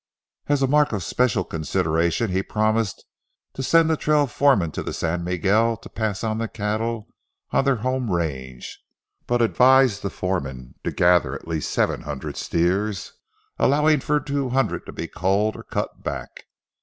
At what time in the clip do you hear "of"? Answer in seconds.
0.93-1.03